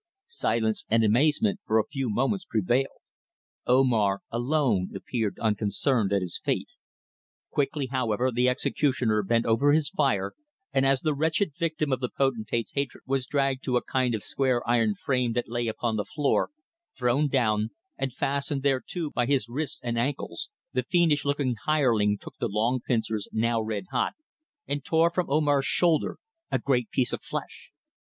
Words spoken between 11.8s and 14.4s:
of the potentate's hatred was dragged to a kind of